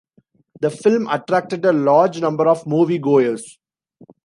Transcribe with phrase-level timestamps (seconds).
[0.61, 3.59] The film attracted a large number of movie-goers.